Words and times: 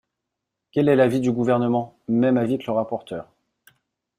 Quel 0.71 0.89
est 0.89 0.95
l’avis 0.95 1.19
du 1.19 1.31
Gouvernement? 1.31 1.95
Même 2.07 2.37
avis 2.39 2.57
que 2.57 2.65
le 2.65 2.71
rapporteur. 2.73 3.27